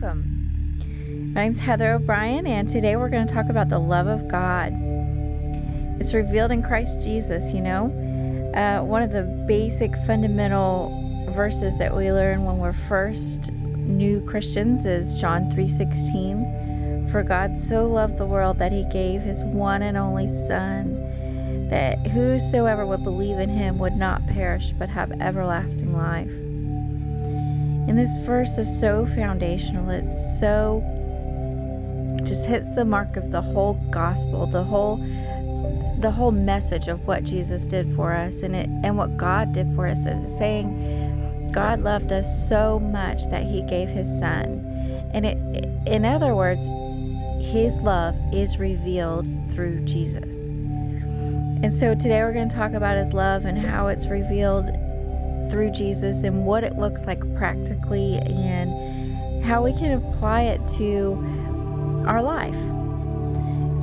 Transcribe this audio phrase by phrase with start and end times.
[0.00, 1.32] welcome.
[1.32, 4.72] My name's Heather O'Brien, and today we're going to talk about the love of God.
[5.98, 7.86] It's revealed in Christ Jesus, you know.
[8.54, 14.84] Uh, one of the basic fundamental verses that we learn when we're first new Christians
[14.84, 17.08] is John 3:16.
[17.10, 22.06] For God so loved the world that he gave his one and only son that
[22.08, 26.45] whosoever would believe in him would not perish but have everlasting life.
[27.88, 29.90] And this verse is so foundational.
[29.90, 30.82] It's so
[32.24, 34.96] just hits the mark of the whole gospel, the whole
[35.98, 39.74] the whole message of what Jesus did for us and it and what God did
[39.74, 44.62] for us is saying God loved us so much that he gave his son.
[45.14, 45.38] And it
[45.86, 46.66] in other words,
[47.46, 50.34] his love is revealed through Jesus.
[51.62, 54.66] And so today we're going to talk about his love and how it's revealed
[55.50, 61.14] through Jesus and what it looks like practically and how we can apply it to
[62.06, 62.54] our life.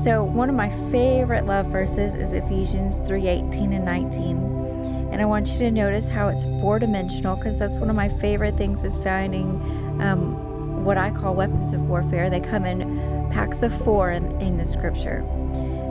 [0.04, 5.10] So, one of my favorite love verses is Ephesians 3:18 and 19.
[5.12, 8.58] And I want you to notice how it's four-dimensional because that's one of my favorite
[8.58, 9.46] things is finding
[10.02, 12.30] um, what I call weapons of warfare.
[12.30, 15.24] They come in packs of four in, in the scripture.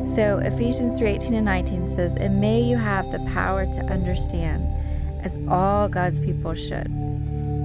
[0.06, 4.71] So Ephesians 3:18 and 19 says, "And may you have the power to understand
[5.22, 6.90] as all God's people should.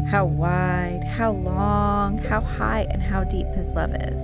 [0.09, 4.21] How wide, how long, how high, and how deep His love is.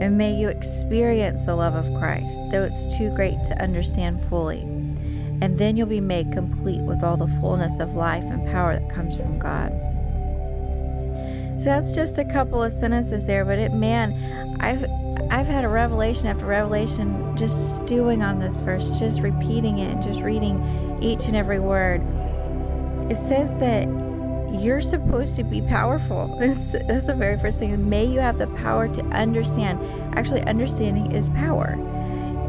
[0.00, 4.60] And may you experience the love of Christ, though it's too great to understand fully.
[4.60, 8.90] And then you'll be made complete with all the fullness of life and power that
[8.90, 9.70] comes from God.
[11.58, 14.84] So that's just a couple of sentences there, but it, man, I've
[15.30, 20.02] I've had a revelation after revelation just stewing on this verse, just repeating it and
[20.02, 22.02] just reading each and every word
[23.12, 23.86] it says that
[24.58, 26.34] you're supposed to be powerful.
[26.40, 27.88] That's, the very first thing.
[27.88, 29.78] May you have the power to understand.
[30.16, 31.76] Actually, understanding is power.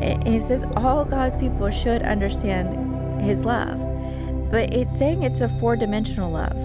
[0.01, 3.77] And it says all God's people should understand His love.
[4.51, 6.55] But it's saying it's a four dimensional love.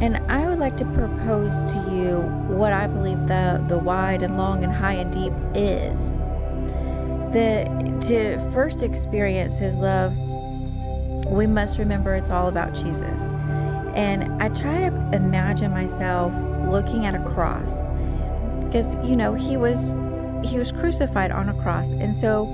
[0.00, 2.20] And I would like to propose to you
[2.54, 6.12] what I believe the, the wide and long and high and deep is.
[7.32, 7.66] The
[8.06, 10.16] to first experience his love
[11.28, 13.32] we must remember it's all about Jesus.
[13.94, 16.32] And I try to imagine myself
[16.68, 17.70] looking at a cross
[18.66, 19.94] because you know he was
[20.48, 21.92] he was crucified on a cross.
[21.92, 22.48] And so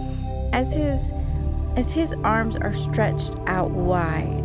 [0.53, 1.13] as his
[1.77, 4.45] as his arms are stretched out wide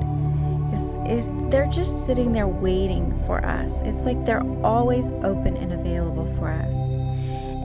[0.73, 3.79] is is they're just sitting there waiting for us.
[3.84, 6.73] It's like they're always open and available for us.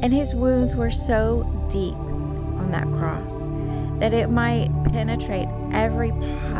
[0.03, 3.47] And his wounds were so deep on that cross
[4.01, 6.11] that it might penetrate every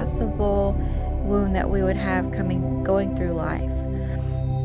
[0.05, 0.73] possible
[1.25, 3.63] wound that we would have coming going through life.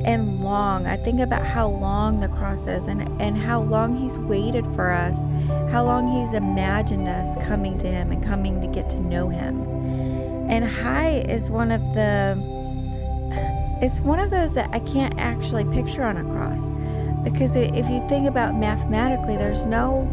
[0.05, 4.17] And long, I think about how long the cross is and, and how long he's
[4.17, 5.17] waited for us,
[5.72, 9.61] how long he's imagined us coming to him and coming to get to know him.
[10.49, 12.59] And high is one of the
[13.81, 16.66] it's one of those that I can't actually picture on a cross.
[17.23, 20.03] Because if you think about mathematically, there's no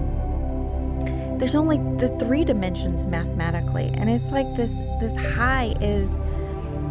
[1.38, 6.18] there's only the three dimensions mathematically and it's like this this high is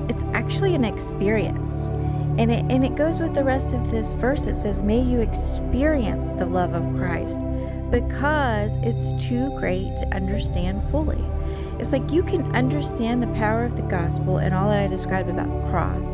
[0.09, 1.77] it's actually an experience.
[2.37, 4.45] And it and it goes with the rest of this verse.
[4.45, 7.39] It says may you experience the love of christ
[7.91, 11.23] because it's too great to understand fully.
[11.79, 15.29] It's like you can understand the power of the gospel and all that i described
[15.29, 16.05] about the cross.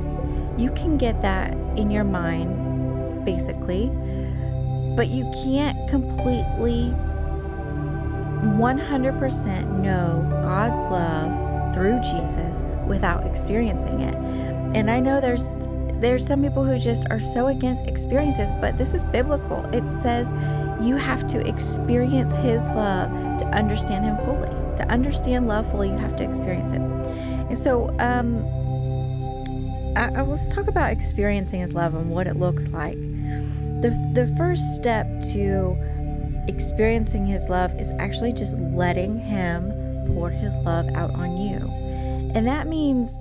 [0.59, 3.87] You can get that in your mind basically
[4.95, 6.93] but you can't completely
[8.41, 14.16] 100% know God's love through Jesus without experiencing it.
[14.75, 15.46] And I know there's
[16.02, 19.63] there's some people who just are so against experiences, but this is biblical.
[19.68, 20.28] It says
[20.84, 24.50] you have to experience his love to understand him fully.
[24.78, 26.81] To understand love fully, you have to experience it.
[26.81, 28.44] And so um
[29.96, 32.97] I, let's talk about experiencing his love and what it looks like.
[33.82, 35.76] The, the first step to
[36.47, 39.72] experiencing His love is actually just letting Him
[40.08, 41.58] pour His love out on you.
[42.35, 43.20] And that means,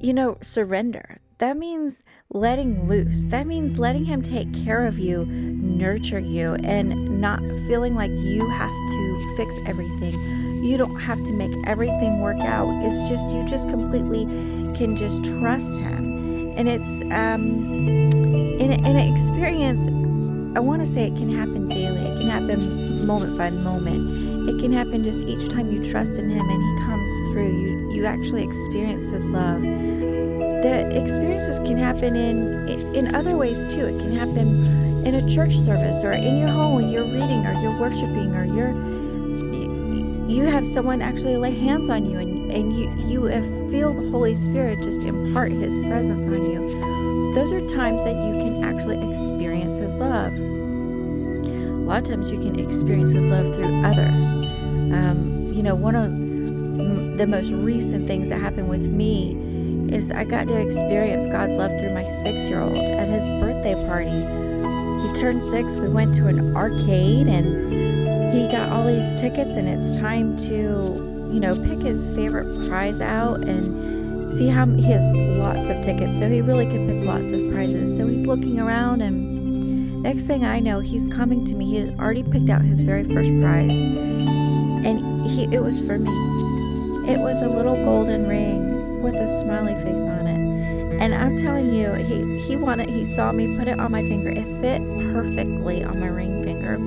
[0.00, 1.18] you know, surrender.
[1.38, 3.22] That means letting loose.
[3.24, 8.48] That means letting Him take care of you, nurture you, and not feeling like you
[8.48, 10.62] have to fix everything.
[10.62, 12.68] You don't have to make everything work out.
[12.84, 14.24] It's just, you just completely
[14.76, 16.54] can just trust Him.
[16.56, 17.72] And it's, um,
[18.60, 19.80] in, in an experience,
[20.54, 22.02] I want to say it can happen daily.
[22.02, 24.50] It can happen moment by moment.
[24.50, 27.58] It can happen just each time you trust in Him and He comes through.
[27.58, 29.62] You you actually experience His love.
[29.62, 33.86] the experiences can happen in, in other ways too.
[33.86, 37.54] It can happen in a church service or in your home when you're reading or
[37.54, 38.92] you're worshiping or you're
[40.30, 44.34] you have someone actually lay hands on you and, and you, you feel the Holy
[44.34, 47.34] Spirit just impart His presence on you.
[47.34, 49.41] Those are times that you can actually experience
[49.92, 50.32] His love.
[50.32, 54.26] A lot of times you can experience His love through others.
[54.26, 59.36] Um, you know, one of the most recent things that happened with me
[59.94, 63.74] is I got to experience God's love through my six year old at his birthday
[63.86, 64.08] party.
[65.06, 65.74] He turned six.
[65.74, 71.28] We went to an arcade and he got all these tickets, and it's time to,
[71.30, 76.18] you know, pick his favorite prize out and see how he has lots of tickets,
[76.18, 77.94] so he really could pick lots of prizes.
[77.94, 79.21] So he's looking around, and
[80.02, 81.64] next thing I know, he's coming to me.
[81.66, 86.10] He has already picked out his very first prize, and he it was for me.
[87.10, 91.02] It was a little golden ring with a smiley face on it.
[91.02, 94.30] And I'm telling you, he, he wanted, he saw me put it on my finger.
[94.30, 94.80] It fit
[95.12, 96.78] perfectly on my ring finger.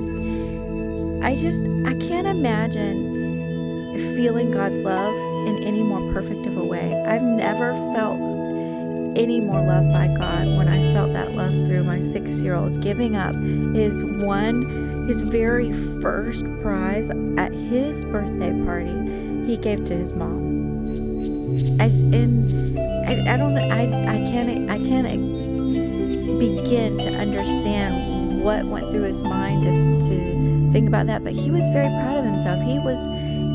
[1.22, 5.14] I just, I can't imagine feeling God's love
[5.48, 6.94] in any more perfect of a way.
[7.06, 8.18] I've never felt
[9.16, 12.82] any more love by God when I felt that love through my six year old
[12.82, 13.34] giving up
[13.74, 18.92] his one, his very first prize at his birthday party
[19.46, 20.36] he gave to his mom.
[21.80, 25.06] I, and I, I don't, I, I can't, I can't
[26.38, 31.24] begin to understand what went through his mind to, to think about that.
[31.24, 32.62] But he was very proud of himself.
[32.62, 32.98] He was,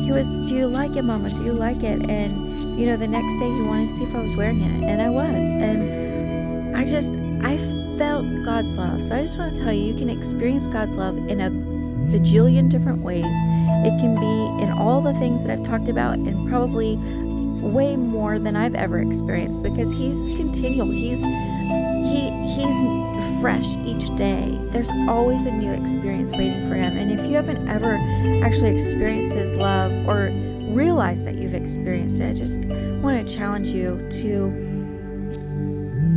[0.04, 1.30] he was, do you like it, Mama?
[1.30, 2.08] Do you like it?
[2.10, 4.84] And you know, the next day he wanted to see if I was wearing it,
[4.88, 5.24] and I was.
[5.26, 7.12] And I just,
[7.44, 7.58] I
[7.98, 9.04] felt God's love.
[9.04, 12.68] So I just want to tell you, you can experience God's love in a bajillion
[12.68, 13.24] different ways.
[13.24, 18.38] It can be in all the things that I've talked about and probably way more
[18.38, 20.90] than I've ever experienced because he's continual.
[20.90, 24.58] He's he he's fresh each day.
[24.70, 26.96] There's always a new experience waiting for him.
[26.96, 27.96] And if you haven't ever
[28.44, 30.28] actually experienced his love or
[30.72, 32.60] realized that you've experienced it, I just
[33.02, 34.72] want to challenge you to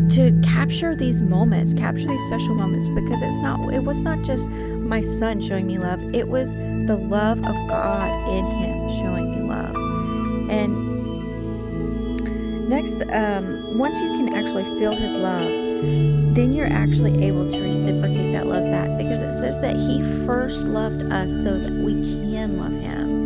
[0.10, 4.48] to capture these moments, capture these special moments because it's not it was not just
[4.48, 6.00] my son showing me love.
[6.13, 9.75] It was the love of God in him showing me love.
[10.50, 10.96] And
[12.69, 15.50] next, um, once you can actually feel his love,
[16.36, 20.60] then you're actually able to reciprocate that love back because it says that he first
[20.60, 23.25] loved us so that we can love him.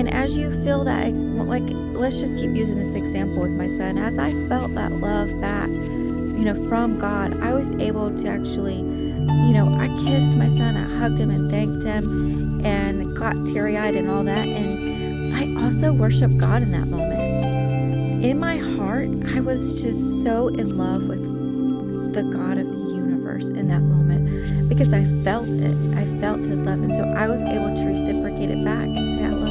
[0.00, 3.98] And as you feel that, like, let's just keep using this example with my son.
[3.98, 8.78] As I felt that love back, you know, from God, I was able to actually
[8.78, 13.76] you know, I kissed my son, I hugged him and thanked him and got teary
[13.76, 14.48] eyed and all that.
[14.48, 18.24] And I also worshiped God in that moment.
[18.24, 23.48] In my heart, I was just so in love with the God of the universe
[23.48, 25.76] in that moment because I felt it.
[25.94, 26.80] I felt his love.
[26.80, 29.49] And so I was able to reciprocate it back and say, I love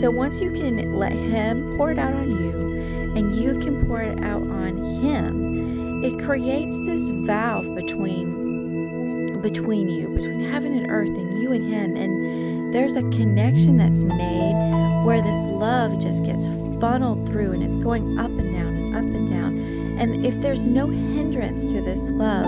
[0.00, 4.00] so once you can let him pour it out on you, and you can pour
[4.02, 5.48] it out on him
[6.00, 11.96] it creates this valve between between you between heaven and earth and you and him.
[11.96, 16.46] And there's a connection that's made where this love just gets
[16.80, 19.98] funneled through and it's going up and down and up and down.
[19.98, 22.44] And if there's no hindrance to this love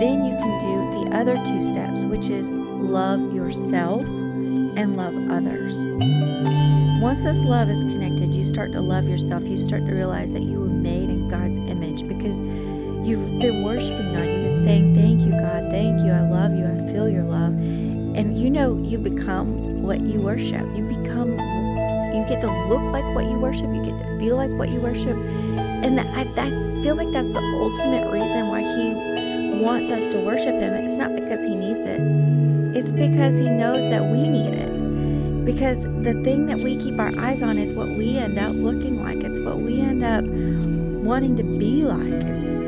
[0.00, 6.67] then you can do the other two steps which is love yourself and love others
[7.00, 9.44] once this love is connected, you start to love yourself.
[9.44, 12.40] You start to realize that you were made in God's image because
[13.06, 14.26] you've been worshiping God.
[14.26, 15.70] You've been saying, Thank you, God.
[15.70, 16.10] Thank you.
[16.10, 16.66] I love you.
[16.66, 17.52] I feel your love.
[17.52, 20.66] And you know, you become what you worship.
[20.76, 23.72] You become, you get to look like what you worship.
[23.72, 25.16] You get to feel like what you worship.
[25.16, 30.54] And I, I feel like that's the ultimate reason why He wants us to worship
[30.54, 30.74] Him.
[30.74, 32.00] It's not because He needs it,
[32.76, 34.77] it's because He knows that we need it.
[35.48, 39.02] Because the thing that we keep our eyes on is what we end up looking
[39.02, 39.24] like.
[39.24, 42.02] It's what we end up wanting to be like.
[42.06, 42.60] It's,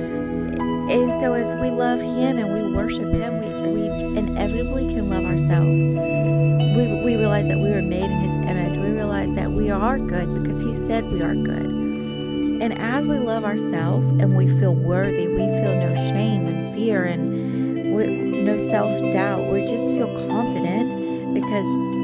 [0.91, 5.27] and so as we love Him and we worship Him, we, we inevitably can love
[5.27, 5.69] ourselves.
[5.69, 8.79] We, we realize that we were made in His image.
[8.79, 11.67] We realize that we are good because He said we are good.
[11.67, 17.05] And as we love ourselves and we feel worthy, we feel no shame and fear
[17.05, 19.53] and we, no self doubt.
[19.53, 22.00] We just feel confident because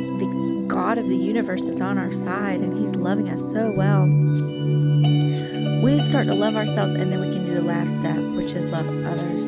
[0.76, 4.02] God of the universe is on our side and He's loving us so well.
[5.83, 8.68] We start to love ourselves and then we can do the last step, which is
[8.68, 9.47] love others.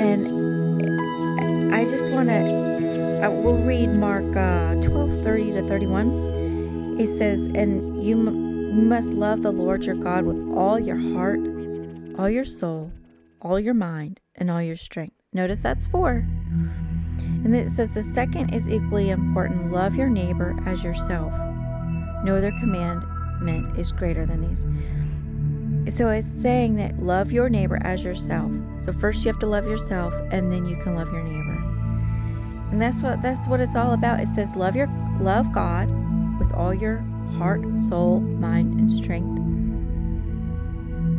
[0.00, 6.96] And I just want to, I will read Mark uh, 12 30 to 31.
[6.98, 11.40] It says, and you m- must love the Lord your God with all your heart,
[12.18, 12.92] all your soul,
[13.42, 15.16] all your mind, and all your strength.
[15.34, 16.26] Notice that's four.
[17.44, 21.32] And it says the second is equally important love your neighbor as yourself.
[22.24, 24.66] No other commandment is greater than these.
[25.96, 28.50] So it's saying that love your neighbor as yourself.
[28.82, 31.56] So first you have to love yourself and then you can love your neighbor.
[32.70, 34.20] And that's what that's what it's all about.
[34.20, 34.88] It says love your
[35.20, 35.90] love God
[36.38, 36.98] with all your
[37.38, 39.36] heart, soul, mind, and strength.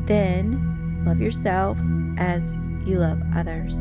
[0.08, 1.78] Then love yourself
[2.18, 2.54] as
[2.86, 3.76] you love others.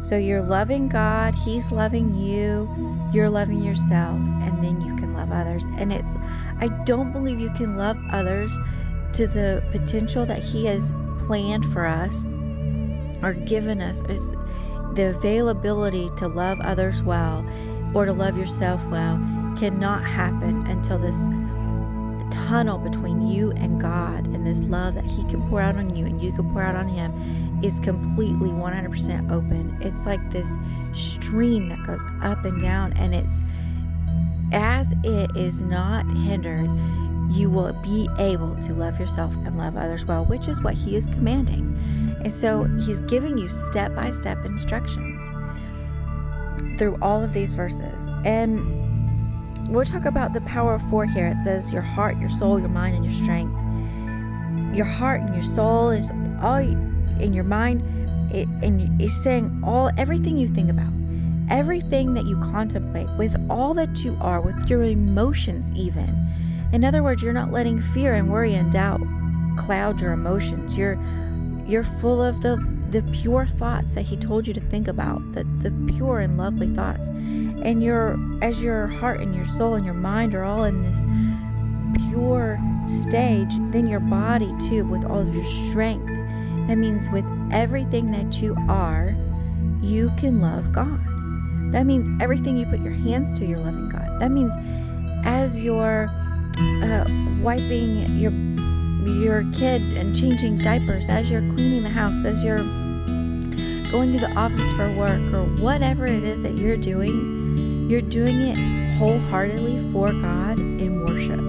[0.00, 2.68] So you're loving God, He's loving you,
[3.12, 5.64] you're loving yourself, and then you can love others.
[5.76, 6.16] And it's,
[6.58, 8.56] I don't believe you can love others
[9.12, 10.92] to the potential that He has
[11.26, 12.24] planned for us
[13.22, 14.28] or given us is
[14.94, 17.46] the availability to love others well
[17.94, 19.16] or to love yourself well
[19.58, 21.28] cannot happen until this
[22.30, 26.06] tunnel between you and God and this love that He can pour out on you
[26.06, 27.12] and you can pour out on Him
[27.62, 29.76] is completely 100% open.
[29.80, 30.56] It's like this
[30.92, 33.40] stream that goes up and down, and it's
[34.52, 36.70] as it is not hindered,
[37.30, 40.96] you will be able to love yourself and love others well, which is what He
[40.96, 41.76] is commanding.
[42.24, 45.20] And so He's giving you step by step instructions
[46.78, 48.08] through all of these verses.
[48.24, 51.28] And we'll talk about the power of four here.
[51.28, 53.56] It says your heart, your soul, your mind, and your strength.
[54.74, 56.10] Your heart and your soul is
[56.42, 56.60] all
[57.20, 57.82] in your mind.
[58.32, 60.92] It, and it's saying all everything you think about,
[61.50, 66.16] everything that you contemplate, with all that you are, with your emotions, even.
[66.72, 69.00] In other words, you're not letting fear and worry and doubt
[69.58, 70.76] cloud your emotions.
[70.76, 70.98] You're
[71.66, 72.56] you're full of the
[72.90, 76.74] the pure thoughts that he told you to think about, the, the pure and lovely
[76.74, 77.08] thoughts.
[77.08, 81.04] And your as your heart and your soul and your mind are all in this
[82.08, 82.58] pure
[83.02, 86.19] stage, then your body too, with all of your strength.
[86.70, 89.12] That means with everything that you are,
[89.82, 91.00] you can love God.
[91.72, 94.20] That means everything you put your hands to, you're loving God.
[94.20, 94.52] That means
[95.24, 96.08] as you're
[96.56, 97.06] uh,
[97.42, 98.30] wiping your
[99.18, 104.30] your kid and changing diapers, as you're cleaning the house, as you're going to the
[104.36, 110.12] office for work, or whatever it is that you're doing, you're doing it wholeheartedly for
[110.12, 111.40] God in worship.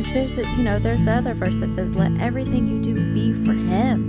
[0.00, 3.14] It's there's the, you know there's the other verse that says, "Let everything you do
[3.14, 4.07] be for Him."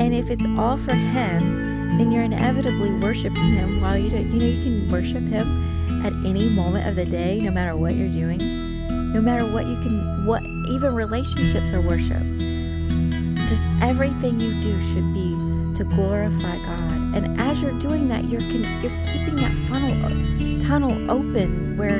[0.00, 4.16] And if it's all for Him, then you're inevitably worshiping Him while you do.
[4.16, 7.94] You know you can worship Him at any moment of the day, no matter what
[7.94, 8.38] you're doing,
[9.12, 12.22] no matter what you can, what even relationships are worship.
[13.48, 15.36] Just everything you do should be
[15.76, 17.16] to glorify God.
[17.16, 19.92] And as you're doing that, you're you're keeping that funnel
[20.62, 21.98] tunnel open where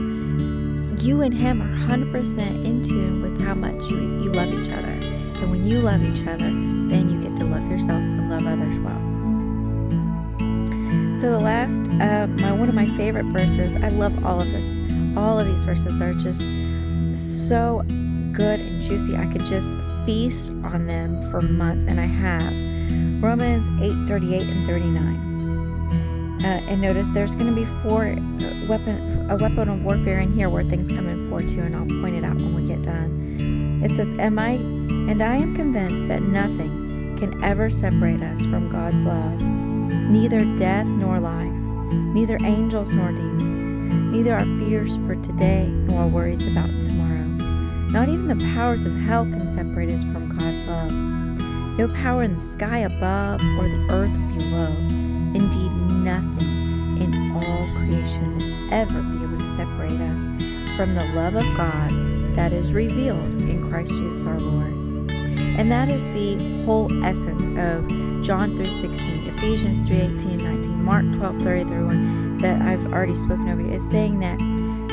[1.02, 4.88] you and Him are 100% in tune with how much you, you love each other.
[4.88, 9.00] And when you love each other, then you get to yourself and love others well.
[11.20, 13.74] So the last, uh, my one of my favorite verses.
[13.76, 14.64] I love all of this.
[15.16, 16.40] All of these verses are just
[17.48, 17.82] so
[18.32, 19.16] good and juicy.
[19.16, 19.70] I could just
[20.04, 22.52] feast on them for months, and I have.
[23.22, 26.42] Romans 8 38 and 39.
[26.44, 30.32] Uh, and notice there's going to be four uh, weapon a weapon of warfare in
[30.32, 32.82] here where things come in four too, and I'll point it out when we get
[32.82, 33.80] done.
[33.84, 34.54] It says, "Am I
[35.08, 36.81] and I am convinced that nothing
[37.22, 41.52] can ever separate us from God's love, neither death nor life,
[41.92, 47.28] neither angels nor demons, neither our fears for today nor our worries about tomorrow.
[47.92, 51.12] Not even the powers of hell can separate us from God's love."
[51.78, 54.74] no power in the sky above or the earth below.
[55.32, 55.70] Indeed,
[56.02, 60.24] nothing in all creation will ever be able to separate us
[60.76, 61.90] from the love of God
[62.34, 64.81] that is revealed in Christ Jesus our Lord.
[65.58, 67.88] And that is the whole essence of
[68.22, 73.60] John 3:16, Ephesians 3.18, 19, Mark 12:30 31 that I've already spoken over.
[73.60, 74.38] It's saying that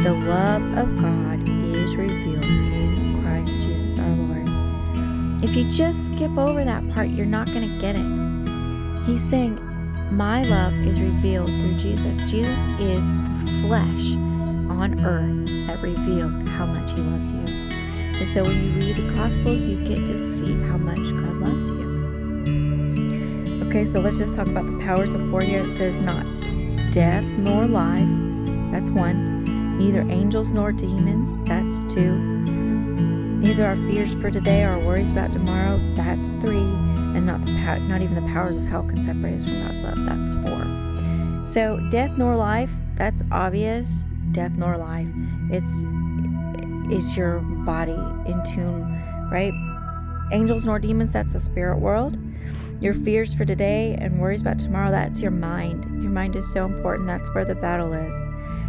[0.04, 5.44] the love of God is revealed in Christ Jesus our Lord.
[5.44, 9.06] If you just skip over that part, you're not going to get it.
[9.06, 9.56] He's saying,
[10.12, 12.20] My love is revealed through Jesus.
[12.30, 13.04] Jesus is
[13.66, 14.16] flesh
[14.70, 17.69] on earth that reveals how much He loves you.
[18.20, 21.68] And so when you read the Gospels, you get to see how much God loves
[21.68, 21.80] you.
[23.68, 25.64] Okay, so let's just talk about the powers of four here.
[25.64, 26.26] It says, Not
[26.92, 28.10] death nor life.
[28.72, 29.78] That's one.
[29.78, 31.30] Neither angels nor demons.
[31.48, 32.40] That's two
[33.40, 35.80] Neither our fears for today or our worries about tomorrow.
[35.96, 36.58] That's three.
[36.58, 39.84] And not the pow- not even the powers of hell can separate us from God's
[39.84, 40.06] love.
[40.06, 41.48] That's four.
[41.48, 42.72] So death nor life.
[42.98, 44.04] That's obvious.
[44.34, 45.08] death nor life.
[45.50, 45.84] It's
[46.92, 49.54] is your body in tune, right?
[50.32, 52.18] Angels nor demons, that's the spirit world.
[52.80, 55.86] Your fears for today and worries about tomorrow, that's your mind.
[56.02, 57.08] Your mind is so important.
[57.08, 58.16] That's where the battle is.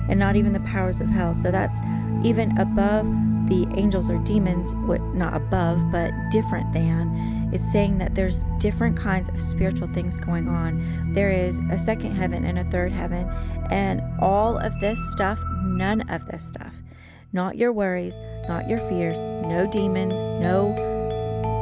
[0.08, 1.34] And not even the powers of hell.
[1.34, 1.78] So that's
[2.24, 3.06] even above
[3.48, 7.50] the angels or demons, what not above, but different than.
[7.52, 11.12] It's saying that there's different kinds of spiritual things going on.
[11.14, 13.28] There is a second heaven and a third heaven.
[13.70, 16.74] And all of this stuff, none of this stuff,
[17.32, 18.18] not your worries,
[18.48, 20.74] not your fears, no demons, no,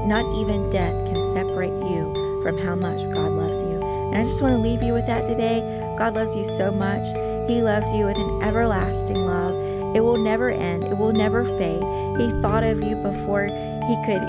[0.07, 3.81] not even death can separate you from how much God loves you.
[3.83, 5.61] And I just want to leave you with that today.
[5.99, 7.07] God loves you so much.
[7.49, 9.55] He loves you with an everlasting love.
[9.95, 11.83] It will never end, it will never fade.
[12.21, 14.23] He thought of you before he could,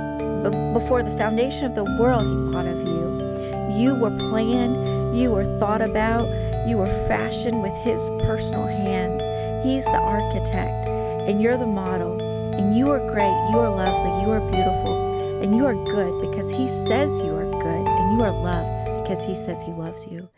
[0.73, 3.79] before the foundation of the world, he thought of you.
[3.81, 6.27] You were planned, you were thought about,
[6.67, 9.21] you were fashioned with his personal hands.
[9.65, 10.87] He's the architect,
[11.29, 12.19] and you're the model.
[12.59, 16.49] And you are great, you are lovely, you are beautiful, and you are good because
[16.49, 20.29] he says you are good and you are loved because He says He loves you.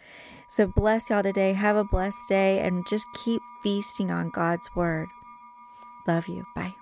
[0.50, 1.53] So bless y'all today.
[1.53, 5.07] Have a blessed day and just keep feasting on God's Word.
[6.07, 6.45] Love you.
[6.55, 6.74] Bye.